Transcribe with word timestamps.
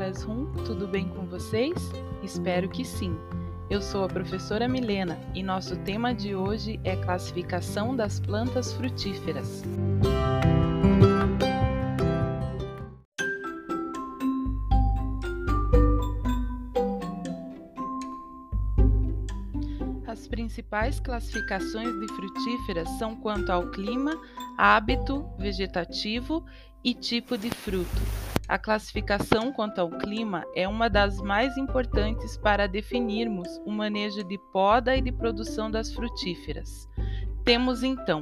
Classroom, 0.00 0.46
tudo 0.64 0.88
bem 0.88 1.06
com 1.10 1.26
vocês? 1.26 1.74
Espero 2.22 2.70
que 2.70 2.86
sim. 2.86 3.14
Eu 3.68 3.82
sou 3.82 4.02
a 4.02 4.08
professora 4.08 4.66
Milena 4.66 5.20
e 5.34 5.42
nosso 5.42 5.76
tema 5.76 6.14
de 6.14 6.34
hoje 6.34 6.80
é 6.84 6.96
classificação 6.96 7.94
das 7.94 8.18
plantas 8.18 8.72
frutíferas. 8.72 9.62
As 20.06 20.26
principais 20.26 20.98
classificações 20.98 21.92
de 22.00 22.08
frutíferas 22.08 22.88
são 22.98 23.14
quanto 23.16 23.50
ao 23.50 23.70
clima, 23.70 24.18
hábito 24.56 25.28
vegetativo 25.38 26.42
e 26.82 26.94
tipo 26.94 27.36
de 27.36 27.50
fruto. 27.50 28.00
A 28.50 28.58
classificação 28.58 29.52
quanto 29.52 29.78
ao 29.78 29.88
clima 29.88 30.44
é 30.56 30.66
uma 30.66 30.90
das 30.90 31.20
mais 31.20 31.56
importantes 31.56 32.36
para 32.36 32.66
definirmos 32.66 33.46
o 33.64 33.70
manejo 33.70 34.24
de 34.24 34.36
poda 34.52 34.96
e 34.96 35.00
de 35.00 35.12
produção 35.12 35.70
das 35.70 35.94
frutíferas. 35.94 36.88
Temos 37.44 37.84
então 37.84 38.20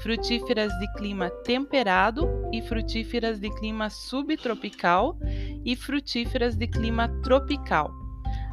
frutíferas 0.00 0.76
de 0.80 0.92
clima 0.94 1.30
temperado 1.44 2.28
e 2.52 2.60
frutíferas 2.60 3.38
de 3.38 3.48
clima 3.60 3.88
subtropical 3.88 5.16
e 5.64 5.76
frutíferas 5.76 6.56
de 6.56 6.66
clima 6.66 7.08
tropical. 7.22 7.99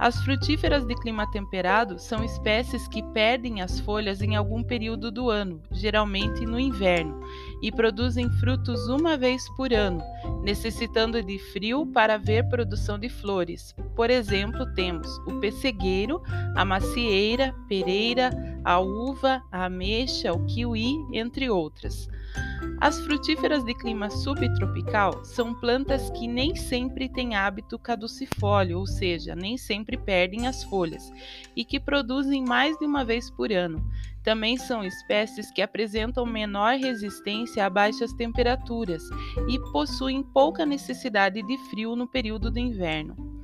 As 0.00 0.18
frutíferas 0.24 0.86
de 0.86 0.94
clima 0.94 1.30
temperado 1.30 1.98
são 1.98 2.24
espécies 2.24 2.88
que 2.88 3.02
perdem 3.12 3.60
as 3.60 3.78
folhas 3.80 4.22
em 4.22 4.34
algum 4.34 4.62
período 4.62 5.10
do 5.10 5.28
ano, 5.28 5.60
geralmente 5.70 6.46
no 6.46 6.58
inverno, 6.58 7.20
e 7.60 7.70
produzem 7.70 8.30
frutos 8.30 8.88
uma 8.88 9.18
vez 9.18 9.46
por 9.58 9.74
ano, 9.74 10.02
necessitando 10.42 11.22
de 11.22 11.38
frio 11.38 11.84
para 11.84 12.14
haver 12.14 12.48
produção 12.48 12.98
de 12.98 13.10
flores. 13.10 13.74
Por 13.94 14.08
exemplo, 14.08 14.64
temos 14.72 15.06
o 15.26 15.38
pessegueiro, 15.38 16.22
a 16.56 16.64
macieira, 16.64 17.54
pereira, 17.68 18.30
a 18.64 18.78
uva, 18.78 19.42
a 19.50 19.64
ameixa, 19.64 20.32
o 20.32 20.44
kiwi, 20.46 20.96
entre 21.12 21.48
outras. 21.50 22.08
As 22.80 22.98
frutíferas 23.00 23.64
de 23.64 23.74
clima 23.74 24.08
subtropical 24.08 25.24
são 25.24 25.54
plantas 25.54 26.10
que 26.10 26.26
nem 26.26 26.54
sempre 26.54 27.08
têm 27.08 27.34
hábito 27.34 27.78
caducifólio, 27.78 28.78
ou 28.78 28.86
seja, 28.86 29.34
nem 29.34 29.56
sempre 29.56 29.96
perdem 29.96 30.46
as 30.46 30.64
folhas, 30.64 31.10
e 31.54 31.64
que 31.64 31.80
produzem 31.80 32.44
mais 32.44 32.78
de 32.78 32.86
uma 32.86 33.04
vez 33.04 33.30
por 33.30 33.52
ano. 33.52 33.84
Também 34.22 34.56
são 34.56 34.84
espécies 34.84 35.50
que 35.50 35.62
apresentam 35.62 36.26
menor 36.26 36.76
resistência 36.76 37.64
a 37.64 37.70
baixas 37.70 38.12
temperaturas 38.12 39.02
e 39.48 39.58
possuem 39.72 40.22
pouca 40.22 40.66
necessidade 40.66 41.42
de 41.42 41.58
frio 41.70 41.96
no 41.96 42.06
período 42.06 42.50
do 42.50 42.58
inverno. 42.58 43.39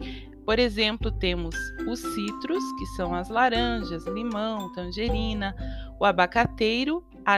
Por 0.47 0.61
exemplo, 0.61 1.11
temos 1.11 1.56
os 1.89 1.98
citros, 1.98 2.62
que 2.78 2.86
são 2.97 3.12
as 3.12 3.28
laranjas, 3.28 4.06
limão, 4.06 4.72
tangerina, 4.72 5.55
o 5.98 6.05
abacateiro, 6.05 7.05
a 7.25 7.36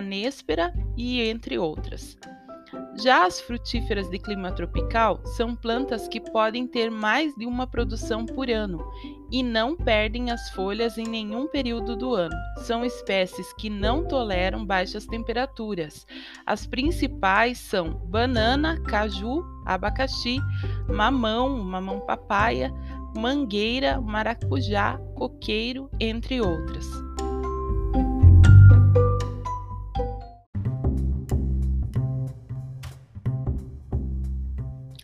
e 0.94 1.22
entre 1.22 1.58
outras. 1.58 2.18
Já 3.00 3.26
as 3.26 3.40
frutíferas 3.40 4.10
de 4.10 4.18
clima 4.18 4.50
tropical 4.52 5.20
são 5.24 5.54
plantas 5.54 6.08
que 6.08 6.20
podem 6.20 6.66
ter 6.66 6.90
mais 6.90 7.34
de 7.36 7.46
uma 7.46 7.66
produção 7.66 8.26
por 8.26 8.50
ano 8.50 8.84
e 9.30 9.42
não 9.42 9.76
perdem 9.76 10.30
as 10.30 10.50
folhas 10.50 10.98
em 10.98 11.06
nenhum 11.06 11.46
período 11.46 11.96
do 11.96 12.14
ano. 12.14 12.34
São 12.58 12.84
espécies 12.84 13.52
que 13.54 13.70
não 13.70 14.04
toleram 14.04 14.66
baixas 14.66 15.06
temperaturas. 15.06 16.06
As 16.44 16.66
principais 16.66 17.58
são 17.58 17.94
banana, 17.94 18.80
caju, 18.82 19.44
abacaxi, 19.64 20.38
mamão, 20.88 21.62
mamão 21.62 22.00
papaya, 22.00 22.72
mangueira, 23.16 24.00
maracujá, 24.00 24.98
coqueiro, 25.14 25.90
entre 26.00 26.40
outras. 26.40 26.86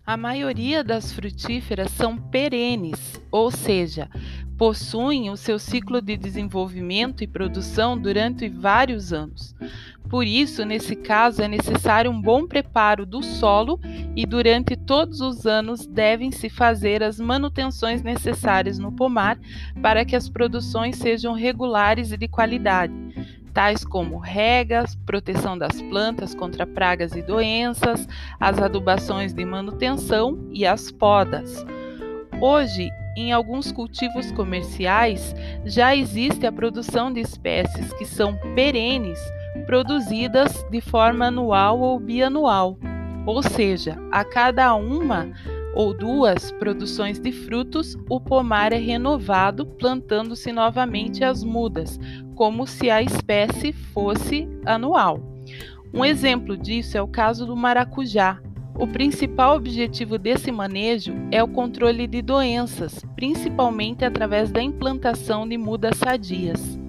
A 0.07 0.19
maioria 0.19 0.85
das 0.85 1.13
frutíferas 1.13 1.91
são 1.91 2.19
perenes, 2.19 3.19
ou 3.31 3.51
seja, 3.51 4.11
possuem 4.57 5.31
o 5.31 5.37
seu 5.37 5.59
ciclo 5.59 6.01
de 6.01 6.17
desenvolvimento 6.17 7.25
e 7.25 7.27
produção 7.27 7.99
durante 7.99 8.49
vários 8.49 9.13
anos. 9.13 9.55
Por 10.15 10.29
isso, 10.29 10.65
nesse 10.65 10.95
caso, 10.95 11.43
é 11.43 11.49
necessário 11.49 12.09
um 12.09 12.23
bom 12.23 12.47
preparo 12.47 13.05
do 13.05 13.21
solo 13.21 13.81
e 14.15 14.25
durante 14.25 14.77
todos 14.77 15.21
os 15.21 15.45
anos 15.45 15.89
devem-se 15.89 16.49
fazer 16.49 17.03
as 17.03 17.19
manutenções 17.19 18.01
necessárias 18.01 18.79
no 18.79 18.93
pomar 18.93 19.37
para 19.83 20.05
que 20.05 20.15
as 20.15 20.29
produções 20.29 20.99
sejam 20.99 21.33
regulares 21.35 22.13
e 22.13 22.17
de 22.17 22.29
qualidade 22.29 22.95
tais 23.53 23.85
como 23.85 24.19
regas, 24.19 24.95
proteção 25.05 25.59
das 25.59 25.83
plantas 25.83 26.33
contra 26.33 26.65
pragas 26.65 27.17
e 27.17 27.23
doenças, 27.23 28.07
as 28.39 28.61
adubações 28.61 29.35
de 29.35 29.45
manutenção 29.45 30.39
e 30.53 30.65
as 30.65 30.93
podas. 30.93 31.67
Hoje, 32.41 32.89
em 33.17 33.33
alguns 33.33 33.73
cultivos 33.73 34.31
comerciais, 34.31 35.35
já 35.65 35.95
existe 35.95 36.47
a 36.47 36.53
produção 36.53 37.13
de 37.13 37.21
espécies 37.21 37.93
que 37.95 38.05
são 38.05 38.37
perenes, 38.55 39.19
produzidas 39.67 40.65
de 40.71 40.81
forma 40.81 41.27
anual 41.27 41.81
ou 41.81 41.99
bianual, 41.99 42.79
ou 43.27 43.43
seja, 43.43 43.99
a 44.11 44.25
cada 44.25 44.75
uma 44.75 45.31
ou 45.75 45.93
duas 45.93 46.53
produções 46.53 47.19
de 47.19 47.33
frutos, 47.33 47.97
o 48.09 48.21
pomar 48.21 48.73
é 48.73 48.79
renovado, 48.79 49.67
plantando-se 49.67 50.53
novamente 50.53 51.25
as 51.25 51.43
mudas, 51.43 51.99
como 52.35 52.67
se 52.67 52.91
a 52.91 53.03
espécie 53.03 53.73
fosse 53.73 54.49
anual. 54.65 55.21
Um 55.93 56.05
exemplo 56.05 56.57
disso 56.57 56.97
é 56.97 57.03
o 57.03 57.09
caso 57.09 57.47
do 57.47 57.57
maracujá. 57.57 58.41
O 58.77 58.87
principal 58.87 59.57
objetivo 59.57 60.19
desse 60.19 60.51
manejo 60.51 61.15
é 61.31 61.43
o 61.43 61.49
controle 61.49 62.07
de 62.07 62.21
doenças, 62.21 63.05
principalmente 63.15 64.05
através 64.05 64.51
da 64.51 64.61
implantação 64.61 65.47
de 65.47 65.57
mudas 65.57 65.97
sadias. 65.97 66.84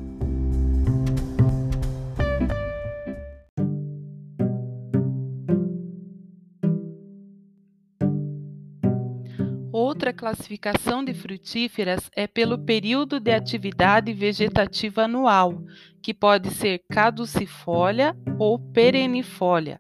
Outra 9.96 10.12
classificação 10.12 11.06
de 11.06 11.14
frutíferas 11.14 12.12
é 12.14 12.28
pelo 12.28 12.58
período 12.58 13.18
de 13.18 13.32
atividade 13.32 14.12
vegetativa 14.12 15.04
anual, 15.04 15.64
que 16.04 16.14
pode 16.14 16.50
ser 16.50 16.82
caducifólia 16.92 18.14
ou 18.38 18.60
perennifólia. 18.60 19.80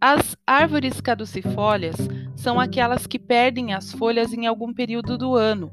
As 0.00 0.36
árvores 0.44 1.00
caducifólias 1.00 1.94
são 2.34 2.58
aquelas 2.58 3.06
que 3.06 3.16
perdem 3.16 3.72
as 3.72 3.92
folhas 3.92 4.32
em 4.32 4.48
algum 4.48 4.74
período 4.74 5.16
do 5.16 5.36
ano, 5.36 5.72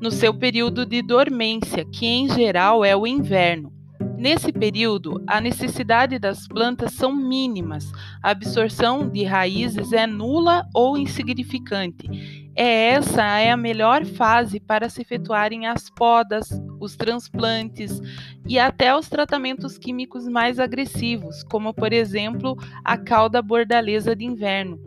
no 0.00 0.10
seu 0.10 0.34
período 0.34 0.84
de 0.84 1.00
dormência, 1.00 1.84
que 1.84 2.06
em 2.06 2.28
geral 2.28 2.84
é 2.84 2.96
o 2.96 3.06
inverno. 3.06 3.72
Nesse 4.18 4.52
período, 4.52 5.22
a 5.26 5.40
necessidade 5.40 6.18
das 6.18 6.46
plantas 6.46 6.92
são 6.92 7.14
mínimas, 7.14 7.90
a 8.22 8.30
absorção 8.30 9.08
de 9.08 9.22
raízes 9.22 9.92
é 9.92 10.06
nula 10.06 10.66
ou 10.74 10.98
insignificante. 10.98 12.39
É 12.56 12.90
essa 12.90 13.38
é 13.38 13.50
a 13.50 13.56
melhor 13.56 14.04
fase 14.04 14.58
para 14.58 14.88
se 14.88 15.02
efetuarem 15.02 15.66
as 15.66 15.88
podas, 15.88 16.50
os 16.80 16.96
transplantes 16.96 18.00
e 18.46 18.58
até 18.58 18.94
os 18.94 19.08
tratamentos 19.08 19.78
químicos 19.78 20.26
mais 20.26 20.58
agressivos, 20.58 21.44
como 21.44 21.72
por 21.72 21.92
exemplo 21.92 22.56
a 22.84 22.98
cauda 22.98 23.40
bordaleza 23.40 24.16
de 24.16 24.24
inverno, 24.24 24.80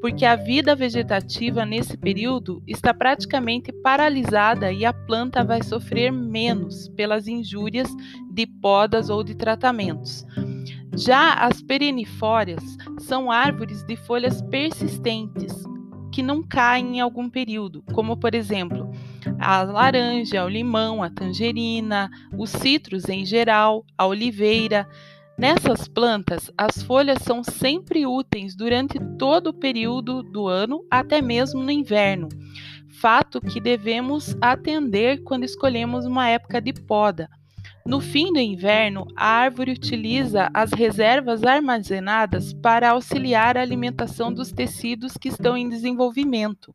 porque 0.00 0.24
a 0.24 0.34
vida 0.34 0.74
vegetativa 0.74 1.66
nesse 1.66 1.96
período 1.96 2.62
está 2.66 2.94
praticamente 2.94 3.70
paralisada 3.70 4.72
e 4.72 4.86
a 4.86 4.92
planta 4.92 5.44
vai 5.44 5.62
sofrer 5.62 6.10
menos 6.10 6.88
pelas 6.90 7.28
injúrias 7.28 7.88
de 8.30 8.46
podas 8.46 9.10
ou 9.10 9.22
de 9.22 9.34
tratamentos. 9.34 10.24
Já 10.96 11.34
as 11.34 11.62
perennifórias 11.62 12.62
são 12.98 13.30
árvores 13.30 13.84
de 13.84 13.96
folhas 13.96 14.42
persistentes 14.42 15.69
que 16.10 16.22
não 16.22 16.42
caem 16.42 16.96
em 16.96 17.00
algum 17.00 17.28
período, 17.28 17.82
como 17.92 18.16
por 18.16 18.34
exemplo 18.34 18.90
a 19.38 19.62
laranja, 19.62 20.44
o 20.44 20.48
limão, 20.48 21.02
a 21.02 21.10
tangerina, 21.10 22.10
os 22.36 22.50
citros 22.50 23.08
em 23.08 23.24
geral, 23.24 23.84
a 23.96 24.06
oliveira. 24.06 24.86
Nessas 25.38 25.88
plantas, 25.88 26.50
as 26.56 26.82
folhas 26.82 27.22
são 27.22 27.42
sempre 27.42 28.04
úteis 28.04 28.54
durante 28.54 28.98
todo 29.18 29.48
o 29.48 29.54
período 29.54 30.22
do 30.22 30.46
ano, 30.46 30.84
até 30.90 31.22
mesmo 31.22 31.62
no 31.62 31.70
inverno. 31.70 32.28
Fato 33.00 33.40
que 33.40 33.58
devemos 33.58 34.36
atender 34.42 35.22
quando 35.22 35.44
escolhemos 35.44 36.04
uma 36.04 36.28
época 36.28 36.60
de 36.60 36.74
poda. 36.74 37.30
No 37.86 37.98
fim 37.98 38.32
do 38.32 38.38
inverno, 38.38 39.06
a 39.16 39.26
árvore 39.26 39.72
utiliza 39.72 40.50
as 40.52 40.70
reservas 40.70 41.42
armazenadas 41.42 42.52
para 42.52 42.90
auxiliar 42.90 43.56
a 43.56 43.62
alimentação 43.62 44.32
dos 44.32 44.52
tecidos 44.52 45.16
que 45.16 45.28
estão 45.28 45.56
em 45.56 45.68
desenvolvimento. 45.68 46.72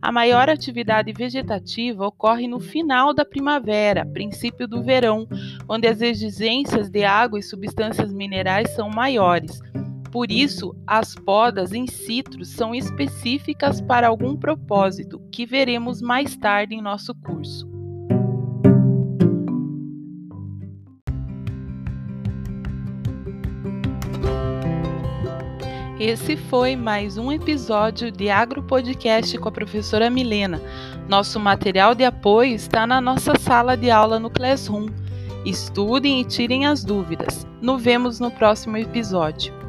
A 0.00 0.12
maior 0.12 0.50
atividade 0.50 1.10
vegetativa 1.12 2.06
ocorre 2.06 2.46
no 2.46 2.60
final 2.60 3.14
da 3.14 3.24
primavera, 3.24 4.04
princípio 4.04 4.68
do 4.68 4.82
verão, 4.82 5.26
onde 5.66 5.88
as 5.88 6.02
exigências 6.02 6.90
de 6.90 7.02
água 7.02 7.38
e 7.38 7.42
substâncias 7.42 8.12
minerais 8.12 8.70
são 8.70 8.90
maiores. 8.90 9.58
Por 10.12 10.30
isso, 10.30 10.76
as 10.86 11.14
podas 11.14 11.72
in 11.72 11.86
situ 11.86 12.44
são 12.44 12.74
específicas 12.74 13.80
para 13.80 14.08
algum 14.08 14.36
propósito, 14.36 15.18
que 15.32 15.46
veremos 15.46 16.02
mais 16.02 16.36
tarde 16.36 16.74
em 16.74 16.82
nosso 16.82 17.14
curso. 17.14 17.71
Esse 26.04 26.36
foi 26.36 26.74
mais 26.74 27.16
um 27.16 27.30
episódio 27.30 28.10
de 28.10 28.28
Agro 28.28 28.60
Podcast 28.60 29.38
com 29.38 29.48
a 29.48 29.52
professora 29.52 30.10
Milena. 30.10 30.60
Nosso 31.08 31.38
material 31.38 31.94
de 31.94 32.02
apoio 32.02 32.56
está 32.56 32.84
na 32.88 33.00
nossa 33.00 33.38
sala 33.38 33.76
de 33.76 33.88
aula 33.88 34.18
no 34.18 34.28
Classroom. 34.28 34.88
Estudem 35.44 36.20
e 36.20 36.24
tirem 36.24 36.66
as 36.66 36.82
dúvidas. 36.82 37.46
Nos 37.60 37.80
vemos 37.80 38.18
no 38.18 38.32
próximo 38.32 38.76
episódio. 38.76 39.61